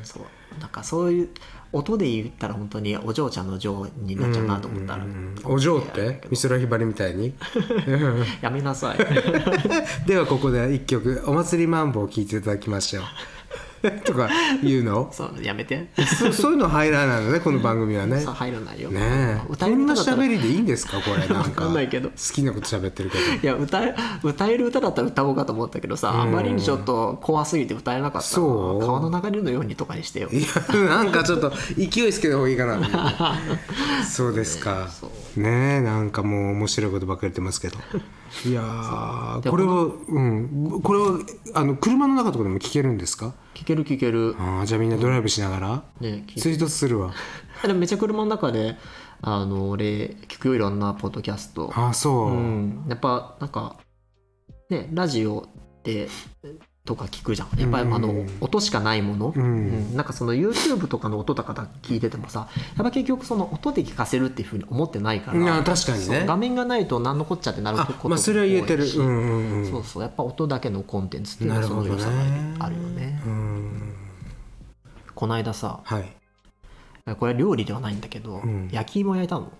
[0.04, 0.60] そう。
[0.60, 1.28] なんかそういう
[1.72, 5.04] 音で言ったら本当にお嬢ちゃんの嬢になっちゃうなと思ったら、
[5.44, 6.22] お嬢って？
[6.30, 7.34] 美空ひばりみたいに？
[8.40, 8.98] やめなさい。
[10.06, 13.04] ではここで一曲「お祭りマンボ」を聴いていただきましょう
[14.04, 14.28] とか
[14.62, 15.08] 言うの？
[15.12, 15.88] そうやめて。
[16.18, 18.20] そそういうの入らないのねこの番組はね。
[18.22, 18.90] さ入らないよ。
[18.90, 19.40] ねえ。
[19.48, 20.16] 歌こんなえる歌だったら。
[20.18, 21.18] 喋りでいいんですかこれ。
[21.18, 21.34] なんか。
[21.38, 22.08] わかんないけど。
[22.10, 23.24] 好きなこと喋ってるけど。
[23.42, 28.86] いや歌え歌える歌だったら歌おうかと思ったけどさ、あまりにちょっと怖すぎて歌えなかったそう？
[28.86, 30.28] 川の流れのようにとかにしてよ。
[30.32, 30.48] いや
[30.88, 32.78] なんかちょっと勢いつけた方がいいかな
[34.08, 34.88] そうですか。
[35.02, 35.07] ね
[35.46, 37.76] えなんかもう面白いことばっかり言ってますけど。
[38.48, 40.80] いやこれはうん。
[40.82, 41.18] これは
[41.54, 43.34] あの車の中とかでも聞けるんですか？
[43.54, 44.34] 聞ける聞ける。
[44.38, 45.82] あーじゃあみんなドライブしながら。
[46.00, 47.12] ね聞追突するわ。
[47.62, 48.76] でもめちゃ車の中で
[49.20, 51.70] あの俺聞くよいろんなポッドキャスト。
[51.74, 53.76] ああそう、うん、やっぱなんか
[54.70, 55.48] ねラジオ
[55.84, 56.08] で
[56.88, 57.60] とか聞くじゃん。
[57.60, 57.94] やっぱり、うん。
[57.94, 59.42] あの音しかないもの、うん。
[59.42, 66.24] うんなんかその YouTube とかの音とかだ聞いててもさやっぱ結局その音で聞かせるっていうふうに思ってないから確かにね。
[66.26, 68.86] 画面がないと何のこっちゃってなることあまあそれは言えてる。
[68.86, 69.70] うんうんうん。
[69.70, 72.16] そうそうやっぱ音だけのコンテンツっていうのはその良さが
[72.60, 73.20] あるよね。
[73.26, 73.94] うん。
[75.14, 77.14] この間さはい。
[77.18, 78.68] これ料理ではないんだけど、ん。
[78.72, 79.52] 焼き芋焼いたの？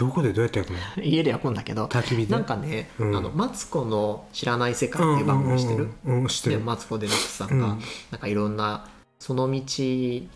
[0.00, 1.02] どこでどうやって焼くの？
[1.04, 2.32] 家で焼くんだけど焚き火で？
[2.32, 3.16] なんかね、うん。
[3.16, 6.28] あのマツコの知らない世界っていう番組してる、うんうんうんうん。
[6.28, 7.80] 知ってでるマツコデラックスさんが、うん。
[8.10, 9.62] なんかいろんなその道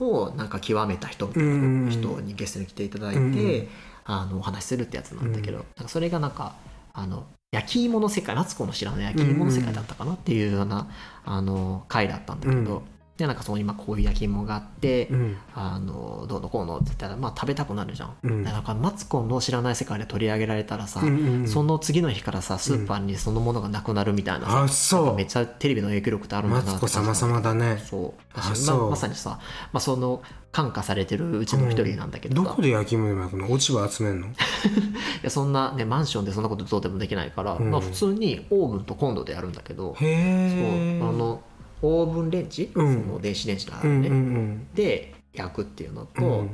[0.00, 3.68] をなんか極めた人みたいな人にゲストに来ていただいて、うんうん
[4.06, 6.54] あのお話しするってやつなんだけど、なんかそれがなんか
[6.92, 10.90] あの焼き芋の世界マツコの知らない焼き芋の世界だったかなっていうような、
[11.24, 12.82] あの回だったんだけど、うん
[13.16, 15.36] でなんかその今こういう焼き芋があって、うん。
[15.54, 18.42] あのどうのこうのって言ったらまあ食べたくなるじゃん、うん。
[18.42, 21.48] でなんかマツコの知らない世界で取り上げられたらさ、うんうんうん。
[21.48, 25.14] その次の日からさスーパーにそのものがなくなるみたいなさ、あそう。
[25.14, 27.80] めっちゃテレビの影響力ってあるんだなマツコ様様だね。
[27.88, 28.22] そう。
[28.34, 28.82] あ私そう。
[28.84, 29.38] ままさにさ、
[29.72, 34.28] まあ、その感化されてるうちの一人なんだけどさ、いどこで焼き芋でも焼くの落ち葉集めんの？
[35.22, 37.70] やそんなねマンションでそんなことどうでもできないから、ん。
[37.70, 41.10] まあ、普通にオーブンとコンロでやるんだけど、へえそう。
[41.10, 41.42] あの
[41.86, 43.02] オーブンレンジ、うん。
[43.04, 44.66] その電子レンジがあうんるね、うん。
[44.74, 46.50] で焼くっていうのと、うん。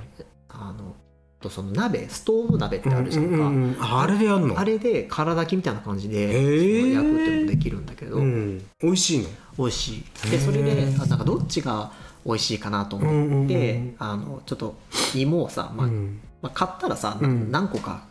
[0.48, 0.96] あの
[1.40, 4.58] とその鍋ストーブ鍋ってうんあるじゃんか、うんうんうんああれでやんの？
[4.58, 8.58] あれで空炊きみたいな感じで、焼くっていうのもできるんだけど、うん。
[8.82, 9.28] 美味しいの？
[9.56, 10.30] 美味しい。
[10.30, 11.92] でそれであなんかどっちが
[12.26, 13.96] 美味しいかなと思って、うんうんうん。
[13.98, 14.76] あのちょっと
[15.14, 16.20] 芋をさ、まあうん。
[16.42, 18.08] まあ、買ったらさ、何個か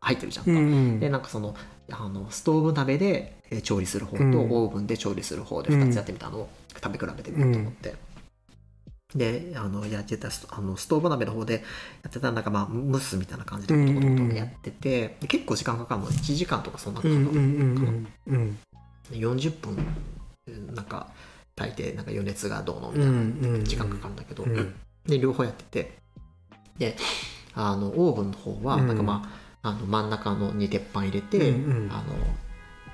[0.00, 1.00] 入ってるじゃんか、うんうん。
[1.00, 1.54] でなんかその
[1.90, 4.34] あのストーブ鍋でえー調理する方と、うん。
[4.50, 6.48] オーブンで調理する方で2つやってみたのを
[6.82, 7.94] 食べ比べてみようと思って。
[9.14, 11.60] であのやってたストあのストーブ鍋の方でや
[12.08, 16.08] ってたなんかまあ蒸すみたいな感じでやってて、で結構時間かかるの。
[16.08, 17.44] 1時間とかそんなかかるの、うんうん
[18.26, 18.58] うんうん
[19.10, 19.76] 40分
[20.74, 21.08] なんか
[21.54, 24.74] 炊いてなんか余熱がどうのみうたいな、んうん時間かかるんだけど、うん。
[25.06, 25.98] で両方やってて。
[26.78, 26.96] で
[27.54, 31.90] あのオーブンの方はうんなんかまあ,、あの真ん中のに鉄板入れて、うんうん。
[31.90, 32.02] あの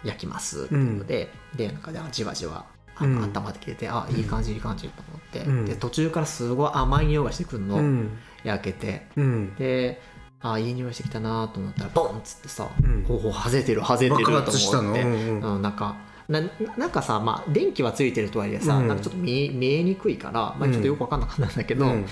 [0.03, 2.65] 焼きますっていうので、でなんかでじわじわ
[2.97, 3.37] あの、うん。
[3.37, 5.67] 温まってきててあいい感じいい感じと思って、うん。
[5.67, 8.19] で途中からすごい甘い匂いがしてくるの、うん。
[8.45, 9.09] 焼けて。
[9.17, 9.55] うん。
[9.57, 10.01] で
[10.43, 13.05] あいい匂いしてきたなと思ったらボンっつってさ、うん。
[13.05, 15.03] ほうほう外れてる外れてると思って。
[15.03, 15.63] うんうん。
[15.63, 15.97] なんか
[16.31, 16.41] な
[16.79, 18.89] なんかさ、まあ、電気はついてるとはいえさ、うん。
[18.89, 22.07] なんかちょっと見え見えにくいから、まあ、ちょっとよく分かんなかったんだけど、うん。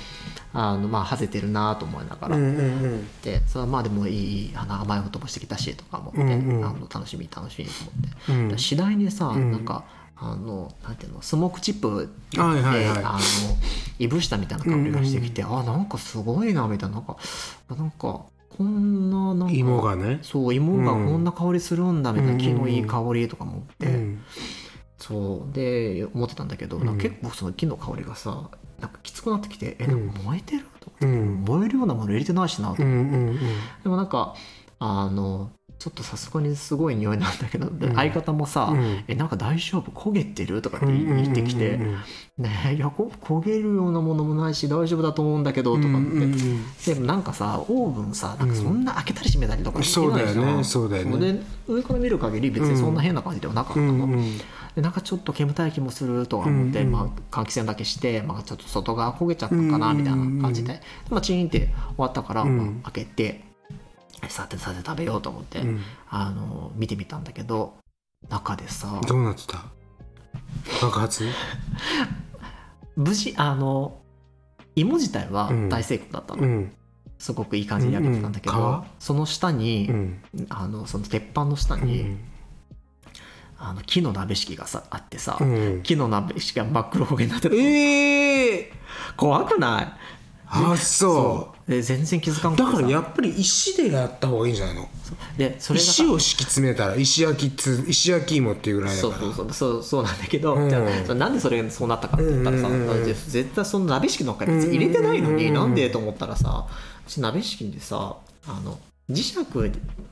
[0.53, 3.09] あのまあ外れてるなと思いながら、うんうんうん。
[3.23, 8.59] でそれはまあでもいいあの甘いこともしてきたしとか思って、うんうんあの楽しみ楽しみと思って、うん。
[8.59, 9.53] 次第にさ、うん。
[9.53, 9.85] なんか
[10.17, 13.05] あのなんていうのスモークチップで、はいはいはい。
[13.05, 13.19] あの
[14.01, 16.97] いぶしたみたいな香りがしてきて、あなんかすごいなみたいな。
[16.97, 17.17] なんか
[17.71, 20.19] なんかこんななんか芋がね。
[20.23, 24.23] そう芋がこんな香りするんだみたいな、うん木のいい香りとか思って、うん。
[24.97, 25.53] そう。
[25.55, 30.11] で思ってたんだけど、結構その木の香りがさなんかきつくなってきてえなん。
[30.11, 30.65] か燃えてる？
[30.81, 31.45] とう思って、ん。
[31.45, 32.95] 燃えるようなもの入れてないしなと、うんう
[33.33, 33.39] ん。
[33.83, 34.35] でもなんか
[34.79, 37.95] あのちょっとさすがにすごい匂いなんだけど、でうん。
[37.95, 39.05] 相方もさ、うん。
[39.07, 39.91] えなんか大丈夫？
[39.93, 40.61] 焦げてる？
[40.61, 41.99] とかってうんうん言ってきて、うんうん
[42.39, 46.65] ねえいやこ焦げるようなものもないし大丈夫だと思うんだけどとかって、うんうんうん。
[46.87, 50.57] でもなんかさオーブンさなんかそんな開けたり閉めたりとかできないじゃん。
[50.59, 51.11] ねそうだよね。
[51.11, 54.39] そうで上から見る限り別にそんな変な感じではなかったの、うんうん。
[54.39, 56.93] でなんかちょっと煙たい気もするとは思って、うんうん。
[56.93, 62.57] まあ、換気扇だけして、まあ、ちょっと外側焦げちゃったかなみたいな感じで、まあ、チーンって終わったから、うん。
[62.57, 63.48] まあ、開けて
[64.29, 65.81] さてさて食べようと思って、うん。
[66.11, 67.77] あの見てみたんだけど
[68.29, 69.65] 中でさどうなってた？
[70.83, 71.25] 爆発？
[72.97, 74.01] 無事あの
[74.75, 75.69] 芋自体はうん。
[75.69, 76.73] 大成功だったの、うん。
[77.19, 80.23] すごくいい感じに焼けてたんだけど、うんその下に、うん。
[80.49, 82.21] あのその鉄板の下に、うん
[83.61, 85.83] あの木の鍋敷がさあってさ、うん。
[85.83, 87.59] 木の鍋敷が真っ黒焦げになってる。
[87.59, 88.73] ええ
[89.17, 89.93] 怖くない？
[90.51, 94.89] あそで全然気づかんだからやっぱり石でやった方がいいんじゃないの？
[95.37, 99.15] でそれ石を敷き詰めたら石焼きつ石焼き芋っていうぐらいだから。
[99.21, 99.83] そうそうそう。
[99.83, 100.71] そうなんだけど、うん。
[100.71, 106.67] じゃなんでそれがそうなったかって言ったらさ、うんうんうん絶対その鍋敷の中に入れてないのに、うんなんでと思ったらさ
[107.07, 108.79] うち鍋敷でさあの
[109.11, 109.37] 磁石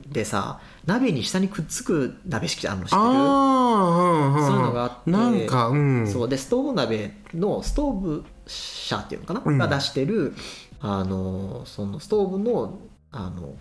[0.07, 3.01] でさ鍋に下にくっつく鍋敷あるの知ってる。
[3.01, 6.07] うんうん、そういうのがあってなんかうん。
[6.07, 6.29] そう。
[6.29, 9.57] でストーブ鍋のストーブ社っていうのかな、うん。
[9.57, 10.33] が出してる
[10.79, 12.79] あのそのストーブの
[13.11, 13.55] あの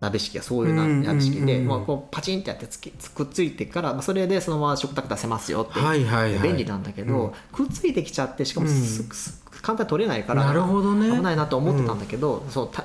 [0.00, 6.48] 鍋敷がそういう鍋敷で、うんうんまあ、こうパチンってやってつきくっついてから、まあ、それでそのまま食卓出せますよって、はいはいはい。
[6.48, 8.66] 便利なんだけど、くっついてきちゃってしかも
[9.62, 11.10] 簡単に取れないからなるほどね。
[11.10, 12.84] 危ないなと思ってたんだけど、そうた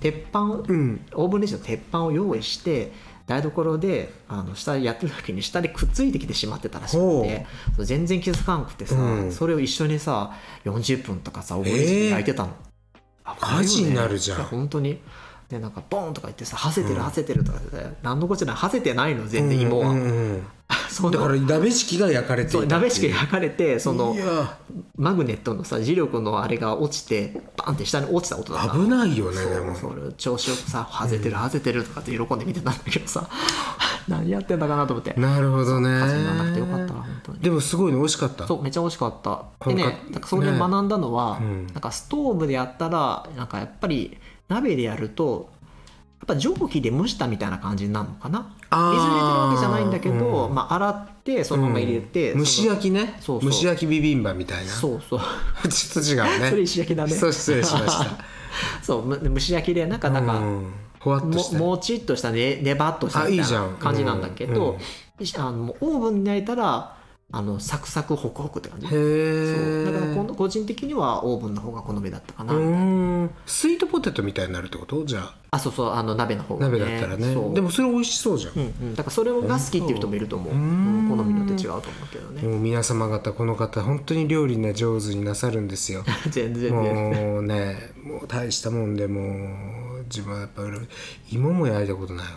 [0.00, 1.04] 鉄板うん。
[1.12, 2.92] オーブンレンジの鉄板を用意して
[3.30, 7.46] 台所であの下でやってる時に下でくっついてきてしまってたらしくほて
[7.78, 9.32] 全然気づかんくてさ、うん。
[9.32, 10.32] それを一緒にさ
[10.64, 12.50] 40分とかさオーブンレンジで焼いてたの、
[13.24, 13.62] 危ないよね。
[13.62, 14.42] 火事になるじゃん。
[14.42, 15.00] 本当に
[15.50, 20.10] でなんかボーンとか言ってさ「はせてるはせてる」とか言って何のこっちゃないはせてないの全然芋は、うんうん。
[20.10, 20.46] うん
[20.88, 24.14] そのだから鍋敷が焼かれてそう鍋敷が焼かれてその
[24.96, 28.84] マグネットのさ磁力のあれが落ちてバンって下に落ちた音だったの。
[28.84, 29.74] 危ないよねそうでも。
[29.74, 33.28] それ調子よくさ「はぜてるはぜてる」とかって喜んで見てたんだけどさ。
[34.08, 35.14] 何やってんだかなと思って。
[35.20, 35.88] なるほどね。
[35.88, 37.38] ならなくてよかったわ本当に。
[37.40, 38.46] でもすごいね美味しかった。
[38.46, 39.44] そうめっちゃ美味しかった。
[39.66, 41.66] でねなんかそれで学んだのは、ねうん。
[41.66, 44.16] なんかストーブでやったらなんかやっぱり
[44.50, 45.48] 鍋でやると
[46.20, 48.54] やっぱ蒸気で蒸したみたいな感じになるのかな？
[48.70, 50.54] 水入れてるわけじゃないんだけど、うん。
[50.54, 53.16] まあ、洗ってそのまま入れて、蒸し焼きね。
[53.20, 54.70] そうそう蒸し焼きビビンバみたいな。
[54.70, 55.20] ちょそう。
[55.70, 56.50] そうっと違うね。
[56.50, 57.10] それ石焼きだね。
[57.12, 58.18] そう失礼しました。
[58.84, 60.72] そうむ蒸し焼きでなんかなんか、うん。
[60.98, 63.20] ほわっとしてももちっとしたねねばっとした
[63.78, 64.76] 感じなんだけど、うん。
[64.76, 66.96] あのオーブンで焼いたら
[67.32, 68.86] あのサクサクホクホクって感じ。
[68.90, 73.30] へだから個人的にはオーブンの方が好みだったかな、うん。
[73.46, 75.04] スイートポテトみたいになるってこと？
[75.04, 75.34] じゃあ。
[75.52, 77.34] あそうそうあの鍋の方が、ね、鍋だったらね。
[77.54, 78.54] でもそれ美味しそうじゃん。
[78.54, 80.60] うんうん、だからそれが好きっていう人もいると思う、うん。
[80.60, 86.04] うん好みによって違うと思うけどね、もう皆様方この方本当に料理ね上手になさるんですよ。
[86.30, 86.70] 全然。
[86.70, 90.70] ねもうねもう大したもんでもう自分はやっぱり
[91.32, 92.32] 芋も焼いたことないわ。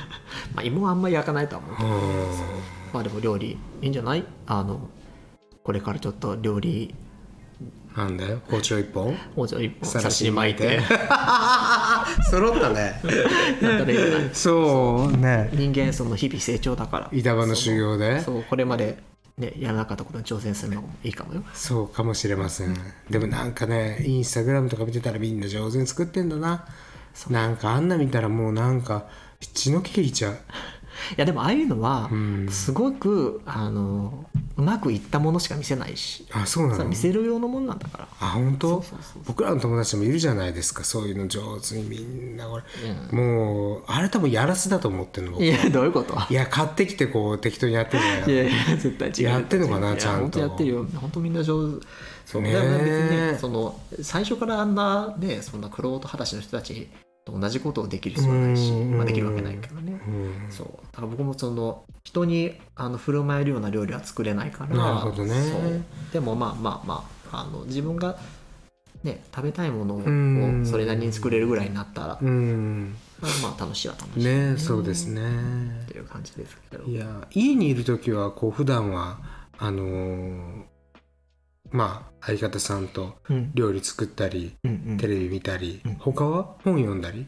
[0.54, 4.24] まあ芋はあんまり焼かないとは思うけどうんまあでも料理いいんじゃない？
[4.46, 4.88] あの
[5.62, 6.94] これからちょっと料理。
[7.96, 8.42] なんだよ？
[8.50, 9.16] 包丁一本？
[9.34, 9.90] もうちょい一本。
[10.02, 10.80] 刺しに巻いて。
[12.30, 13.00] 揃ったね。
[14.34, 15.48] そうね。
[15.54, 17.08] 人間その日々成長だから。
[17.10, 18.20] 板場の修行で？
[18.20, 18.42] そう。
[18.42, 18.98] これまで、
[19.38, 21.42] ね、やらなかったことに挑戦するのもいいかもよ。
[21.54, 22.76] そうかもしれません。
[23.08, 26.66] でもなんかねインスタグラムとか見てたらみんな上手に作ってんだな。
[27.30, 29.06] なんかあんな見たらもうなんか
[29.40, 30.34] 血の気引いちゃう。
[30.34, 30.36] い
[31.16, 32.48] やでもああいうのはん。
[32.48, 34.24] すごくあの
[34.56, 36.26] うまくいったものしか見せないし。
[36.32, 36.78] あそうなの？
[36.78, 38.08] さ見せる用のもんなんだから。
[38.20, 38.84] あ本当？
[39.26, 46.16] 僕らの友達もいるじゃないですかそういうの上手にみんなこれ、もうあれ多分やらせだと思ってるの僕いやどういうこと？
[46.30, 49.22] いや買ってきてこう適当にやってるんだよいやいや絶対違う。
[49.24, 50.38] やってんのかなちゃんと。
[50.38, 50.86] やってるよ。
[50.96, 51.86] 本当みんな上手。
[52.24, 52.42] そう。
[52.42, 56.88] ね別にねその最初からあんなねそんな玄人裸足の人たち
[57.26, 60.46] と同じことをできる必要はないし、うんまあ、できるわけないけどね、うん。
[60.48, 60.68] そう。
[60.92, 65.34] だから僕もその人にあの振る舞えるような料理は作れないからなるほどね。
[65.34, 65.82] そう。
[66.12, 68.16] でもまあまあまああの自分が
[69.02, 70.62] ね食べたいものうん。
[70.62, 72.94] をそれなりに作れるぐらいになったら、うん。
[73.20, 74.56] まあまあ楽しいは楽しいね。
[74.56, 75.20] そうですね。
[75.82, 76.84] っていう感じですけど。
[76.84, 79.18] いや家にいる時はこう普段は
[79.58, 80.62] あのー
[81.70, 83.50] まあ相方さんとうん。
[83.54, 84.96] 料理作ったり、うんうん。
[84.98, 85.94] テレビ見たり、うん。
[85.96, 86.56] 他は？
[86.64, 87.26] 本読んだり？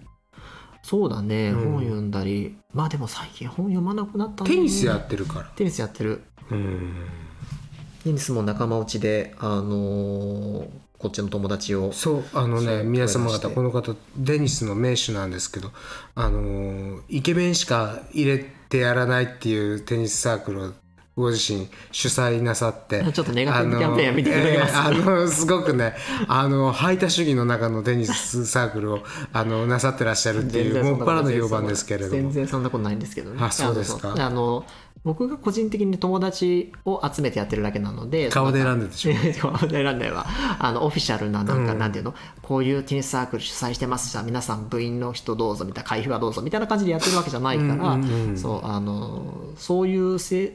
[0.82, 1.72] そうだね、うん。
[1.72, 2.56] 本読んだり。
[2.72, 4.50] まあでも最近本読まなくなったね。
[4.50, 5.46] テニスやってるから。
[5.56, 6.22] テニスやってる。
[6.50, 6.94] うん。
[8.04, 15.70] テニスも仲間内であのーこっちの友達をそうあのね皆様方この方テニスの名手なんですけど
[16.16, 20.72] あのーイケメンしか入れてやらないっていうテニスサークルを
[21.18, 24.76] ご自身主催なさって ちょっとネガティブキャンペーンみたいなのやってます。
[24.78, 25.94] あのえーすごくね
[26.28, 29.00] あの排他主義の中のテニスサークルを
[29.32, 32.12] あのなさってらっしゃるっていうもっぱらの評判ですけれども。
[32.12, 33.38] 全然そんなことないんですけどね。
[33.40, 34.14] あそうですか。
[34.16, 34.64] あの
[35.04, 40.26] 僕が個人的に友達を集めてやってるだけなので顔で選んででしょょ 顔で選んでは
[40.58, 41.78] あのオフィシャルななんか、うん。
[41.78, 42.14] なんていうの？
[42.42, 44.10] こういうテニスサークル主催してます。
[44.10, 48.36] じゃあ皆さん部員の人どうぞみたいな会費はどうぞみたいな感じでやってるわけじゃないから、うんうんうん。
[48.38, 50.52] そうあのそういうせ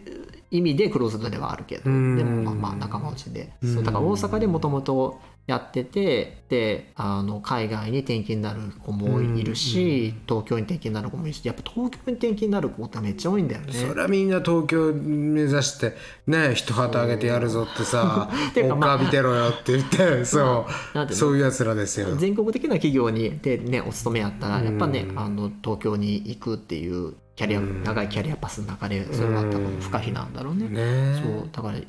[0.54, 13.74] 意味でクローズドではあるけど、うんでもまあまあ仲間内で、そうだから大阪でもともとやっててであの海外に転勤になる子もいるし、東京に転勤になる子もいるしやっぱ東京に転勤になる子ってめっちゃ多いんだよね。
[13.74, 15.96] そりゃみんな東京目指して
[16.28, 21.14] ね一旗あげてやるぞってさ てかまてろよって言って そう。
[21.14, 21.34] そう。
[21.38, 22.16] いうやつらですよ。
[22.16, 30.68] 全国的な企業にで、ね、お勤めやったらやっぱね、あの東京に行くっていうキャリア、長いキャリアパスの中でそれは多分不可避なんだろうね。
[30.70, 31.22] ね。
[31.22, 31.80] そうだから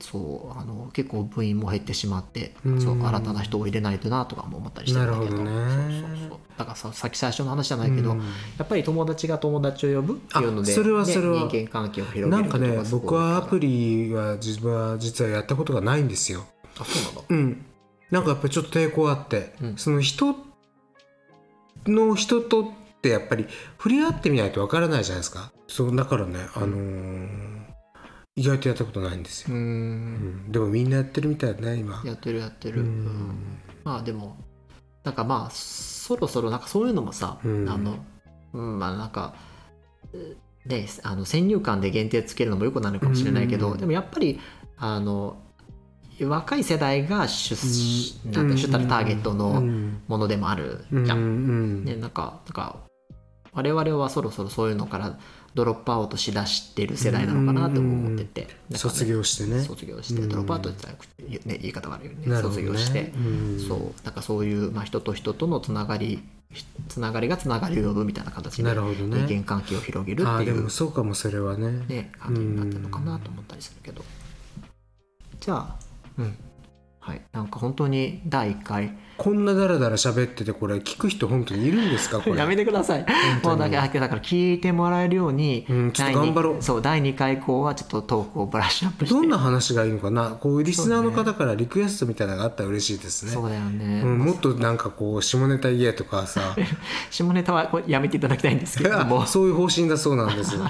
[0.00, 0.18] そ
[0.54, 2.80] うあの結構部員も減ってしまって、うん。
[2.80, 5.44] そう新たな人を入れないとなとかも思ったりしてるんだけど。
[5.44, 6.00] なるほどね。
[6.00, 6.38] そうそうそう。
[6.56, 8.18] だからささっき最初の話じゃないけど、うん。
[8.18, 8.24] や
[8.62, 11.48] っぱり友達が友達を呼ぶっていうのであそれはねそれは。
[11.48, 16.44] 人間関係を広げるなんかね僕はアプリリは自分は実はやったことがないんですよ。
[16.78, 17.22] あそうなんだ。
[17.28, 17.64] うん。
[18.10, 19.76] なんかやっぱりちょっと抵抗あって、うん。
[19.76, 20.34] その人
[21.86, 22.64] の人とっ
[23.00, 25.52] てやっぱり触れ合ってみないとわからないじゃないですか。
[25.68, 27.59] そうだからねあのー
[28.36, 30.14] 意外とやったことないんですよ、うん。
[30.48, 32.00] ん、でもみんなやってるみたいだね今。
[32.04, 32.88] やってるやってうる、うん。
[32.88, 33.58] ん。
[33.84, 34.36] まあでも
[35.04, 37.68] なんかまあそろそろなんかそういうのもさ、うん。
[37.68, 37.96] あの、
[38.52, 39.34] うん、まあなんか
[40.66, 43.78] であの先入観で限定つけるのもよくなるかもしれないけど、うん。
[43.78, 44.40] でもやっぱり
[44.76, 45.36] あの
[46.22, 47.54] 若い世代が主,、
[48.26, 48.32] うん。
[48.32, 50.02] なんて主たるターゲットうのん。
[50.06, 51.04] ものでもあるうん。
[51.04, 51.18] じゃん。
[51.18, 51.84] うん。
[51.84, 52.76] ね、なんかなんか
[53.52, 55.18] 我々はそろそろそういうのから
[55.54, 59.62] ドロップアウトしだしてる世代なのかなとも思ってて、ね卒業してね。
[59.62, 60.28] 卒業して、うん。
[60.28, 60.86] ドロップアウトって
[61.44, 62.26] ね、言い方悪いよね。
[62.26, 62.40] ね。
[62.40, 63.58] 卒業して、うん。
[63.66, 64.04] そう。
[64.04, 66.22] なんかそういう、まあ、人と人とのつながり
[66.88, 71.84] つながりがつながりを呼ぶみたいな形で人間関係を広げるっていう、もそうかもそれはね。
[71.88, 74.04] ね、関係になってるのかなと思ったりするけど、
[75.38, 75.76] じゃあ
[76.18, 76.36] うん。
[76.98, 77.22] はい。
[77.32, 82.20] なんか本当に第1回こんなダラダラ喋っててこれ聞く人本当にいるんですか？
[82.20, 82.36] これ。
[82.38, 83.04] やめてください。
[83.42, 86.62] もうだけだから聞いてもらえるように、うんちょっと頑張ろう。
[86.62, 89.14] そう第2回以降はちょっとトークをブラッシュアップして。
[89.14, 90.30] どんな話がいいのかな？
[90.40, 93.32] こうリスナーの方からリクエストみたいなのがあったら嬉しいですね。
[93.32, 96.56] そうだよね、うん、もっとなんかこう下ネタ言えとかさ。
[97.10, 99.24] 下ネタはこれやめていただきたいんですけれども。
[99.24, 100.64] あ そういう方針だそうなんです ど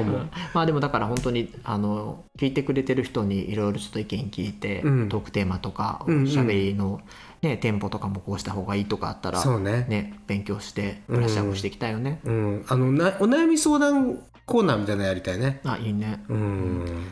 [0.00, 0.20] うも。
[0.54, 5.08] まあでもだから本当にあの聞いてくれてる人にいろいろちょっと意見聞いて、うん。
[5.08, 6.26] トークテーマとかおうんうん。
[6.28, 7.00] しゃべりの、
[7.42, 9.86] ねテンポとかもこうした方がいいとかあったらそうね。
[9.88, 12.64] ね勉強してブラッシュアップしていきたいよね、うん。
[12.68, 15.60] あのなお悩み相談コーナーみたいなのやりたいね。
[15.64, 16.24] あいいね。
[16.28, 17.06] うん。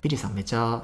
[0.00, 0.82] ビリーさんめちゃ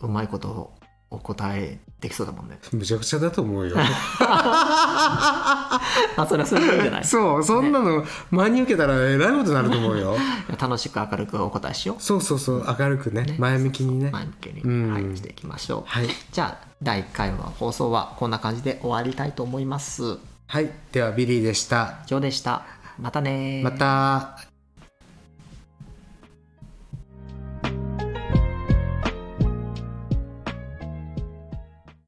[0.00, 0.72] うまいこと
[1.10, 2.58] お答えできそうだもんね。
[2.72, 3.76] むちゃくちゃだと思うよ。
[3.78, 5.80] あ
[6.26, 7.04] それはそれでいいんじゃない。
[7.04, 10.16] そうそんなの真に受けたらえらいことになると思うよ。
[10.58, 12.02] 楽しく明るくお答えしよう。
[12.02, 13.24] そうそうそう明るくね。
[13.24, 13.36] ね。
[13.38, 14.10] 前向きにね。
[14.10, 14.92] 前向きに、うん。
[14.92, 16.08] はい、していきましょう、はい。
[16.32, 20.16] じゃあ第1回は放送はこんな感じで終わりたいと思います。
[20.46, 20.70] はい。
[20.92, 21.98] ではビリーでした。
[22.06, 22.62] 以上でした。
[22.98, 24.49] またねまた